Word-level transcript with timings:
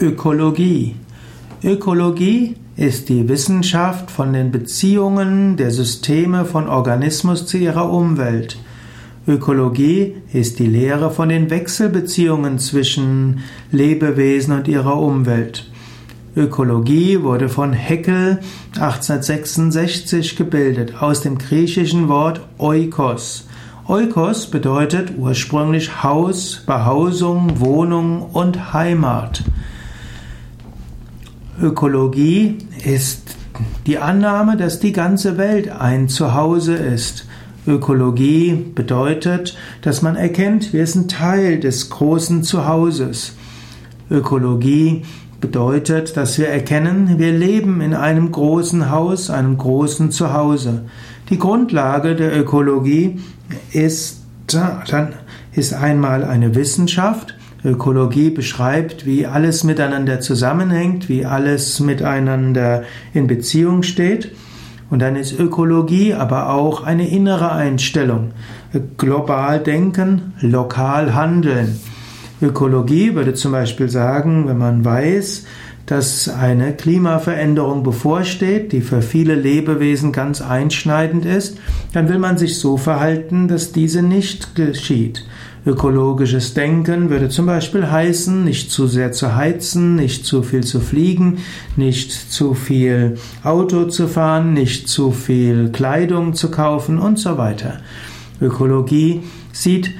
Ökologie. 0.00 0.94
Ökologie 1.64 2.54
ist 2.76 3.08
die 3.08 3.28
Wissenschaft 3.28 4.12
von 4.12 4.32
den 4.32 4.52
Beziehungen 4.52 5.56
der 5.56 5.72
Systeme 5.72 6.44
von 6.44 6.68
Organismus 6.68 7.46
zu 7.46 7.58
ihrer 7.58 7.90
Umwelt. 7.90 8.60
Ökologie 9.26 10.14
ist 10.32 10.60
die 10.60 10.68
Lehre 10.68 11.10
von 11.10 11.30
den 11.30 11.50
Wechselbeziehungen 11.50 12.60
zwischen 12.60 13.40
Lebewesen 13.72 14.54
und 14.54 14.68
ihrer 14.68 14.96
Umwelt. 15.00 15.68
Ökologie 16.36 17.24
wurde 17.24 17.48
von 17.48 17.72
Heckel 17.72 18.38
1866 18.76 20.36
gebildet 20.36 21.02
aus 21.02 21.22
dem 21.22 21.38
griechischen 21.38 22.06
Wort 22.06 22.40
oikos. 22.58 23.48
Oikos 23.88 24.48
bedeutet 24.48 25.14
ursprünglich 25.18 26.04
Haus, 26.04 26.62
Behausung, 26.64 27.58
Wohnung 27.58 28.22
und 28.32 28.72
Heimat. 28.72 29.42
Ökologie 31.60 32.58
ist 32.84 33.36
die 33.86 33.98
Annahme, 33.98 34.56
dass 34.56 34.78
die 34.78 34.92
ganze 34.92 35.38
Welt 35.38 35.70
ein 35.70 36.08
Zuhause 36.08 36.74
ist. 36.74 37.26
Ökologie 37.66 38.54
bedeutet, 38.74 39.56
dass 39.82 40.00
man 40.00 40.14
erkennt, 40.14 40.72
wir 40.72 40.86
sind 40.86 41.10
Teil 41.10 41.58
des 41.58 41.90
großen 41.90 42.44
Zuhauses. 42.44 43.34
Ökologie 44.08 45.02
bedeutet, 45.40 46.16
dass 46.16 46.38
wir 46.38 46.48
erkennen, 46.48 47.18
wir 47.18 47.32
leben 47.32 47.80
in 47.80 47.94
einem 47.94 48.30
großen 48.30 48.90
Haus, 48.90 49.28
einem 49.28 49.58
großen 49.58 50.12
Zuhause. 50.12 50.84
Die 51.28 51.38
Grundlage 51.38 52.14
der 52.14 52.38
Ökologie 52.38 53.18
ist, 53.72 54.22
dann 54.46 55.14
ist 55.52 55.74
einmal 55.74 56.24
eine 56.24 56.54
Wissenschaft. 56.54 57.34
Ökologie 57.64 58.30
beschreibt, 58.30 59.04
wie 59.04 59.26
alles 59.26 59.64
miteinander 59.64 60.20
zusammenhängt, 60.20 61.08
wie 61.08 61.24
alles 61.24 61.80
miteinander 61.80 62.84
in 63.12 63.26
Beziehung 63.26 63.82
steht. 63.82 64.32
Und 64.90 65.00
dann 65.00 65.16
ist 65.16 65.38
Ökologie 65.38 66.14
aber 66.14 66.50
auch 66.50 66.84
eine 66.84 67.08
innere 67.08 67.52
Einstellung. 67.52 68.30
Global 68.96 69.60
denken, 69.60 70.34
lokal 70.40 71.14
handeln. 71.14 71.78
Ökologie 72.40 73.14
würde 73.14 73.34
zum 73.34 73.52
Beispiel 73.52 73.88
sagen, 73.88 74.46
wenn 74.46 74.58
man 74.58 74.84
weiß, 74.84 75.44
dass 75.86 76.28
eine 76.28 76.74
Klimaveränderung 76.74 77.82
bevorsteht, 77.82 78.72
die 78.72 78.82
für 78.82 79.00
viele 79.00 79.34
Lebewesen 79.34 80.12
ganz 80.12 80.42
einschneidend 80.42 81.24
ist, 81.24 81.58
dann 81.94 82.08
will 82.08 82.18
man 82.18 82.36
sich 82.36 82.58
so 82.58 82.76
verhalten, 82.76 83.48
dass 83.48 83.72
diese 83.72 84.02
nicht 84.02 84.54
geschieht. 84.54 85.24
Ökologisches 85.68 86.54
Denken 86.54 87.10
würde 87.10 87.28
zum 87.28 87.44
Beispiel 87.44 87.90
heißen, 87.90 88.42
nicht 88.42 88.70
zu 88.70 88.86
sehr 88.86 89.12
zu 89.12 89.36
heizen, 89.36 89.96
nicht 89.96 90.24
zu 90.24 90.42
viel 90.42 90.64
zu 90.64 90.80
fliegen, 90.80 91.40
nicht 91.76 92.10
zu 92.10 92.54
viel 92.54 93.18
Auto 93.44 93.84
zu 93.84 94.08
fahren, 94.08 94.54
nicht 94.54 94.88
zu 94.88 95.10
viel 95.10 95.68
Kleidung 95.68 96.32
zu 96.32 96.50
kaufen 96.50 96.98
und 96.98 97.18
so 97.18 97.36
weiter. 97.36 97.80
Ökologie 98.40 99.20
sieht 99.52 99.90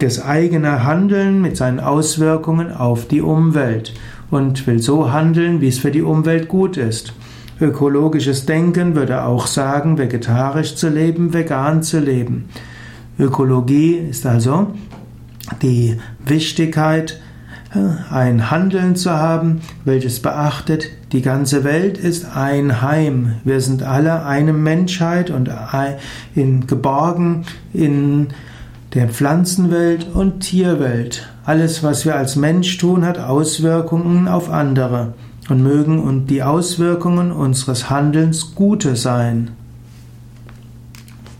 das 0.00 0.20
eigene 0.20 0.82
Handeln 0.82 1.40
mit 1.40 1.56
seinen 1.56 1.78
Auswirkungen 1.78 2.72
auf 2.72 3.06
die 3.06 3.20
Umwelt 3.20 3.92
und 4.32 4.66
will 4.66 4.80
so 4.80 5.12
handeln, 5.12 5.60
wie 5.60 5.68
es 5.68 5.78
für 5.78 5.92
die 5.92 6.02
Umwelt 6.02 6.48
gut 6.48 6.76
ist. 6.76 7.12
Ökologisches 7.60 8.44
Denken 8.44 8.96
würde 8.96 9.22
auch 9.22 9.46
sagen, 9.46 9.98
vegetarisch 9.98 10.74
zu 10.74 10.88
leben, 10.88 11.32
vegan 11.32 11.84
zu 11.84 12.00
leben. 12.00 12.48
Ökologie 13.18 13.94
ist 13.94 14.26
also 14.26 14.68
die 15.62 15.98
Wichtigkeit, 16.24 17.20
äh, 17.74 18.12
ein 18.12 18.50
Handeln 18.50 18.96
zu 18.96 19.10
haben, 19.10 19.60
welches 19.84 20.20
beachtet, 20.20 20.88
die 21.12 21.22
ganze 21.22 21.64
Welt 21.64 21.98
ist 21.98 22.36
ein 22.36 22.82
Heim. 22.82 23.36
Wir 23.44 23.60
sind 23.60 23.82
alle 23.82 24.24
eine 24.24 24.52
Menschheit 24.52 25.30
und 25.30 25.50
in, 26.34 26.66
geborgen 26.66 27.44
in 27.72 28.28
der 28.94 29.08
Pflanzenwelt 29.08 30.06
und 30.12 30.40
Tierwelt. 30.40 31.28
Alles, 31.44 31.82
was 31.82 32.04
wir 32.04 32.16
als 32.16 32.36
Mensch 32.36 32.76
tun, 32.78 33.04
hat 33.04 33.18
Auswirkungen 33.18 34.26
auf 34.26 34.50
andere 34.50 35.14
und 35.48 35.62
mögen 35.62 36.00
und 36.02 36.26
die 36.26 36.42
Auswirkungen 36.42 37.30
unseres 37.30 37.88
Handelns 37.88 38.54
gute 38.54 38.96
sein. 38.96 39.52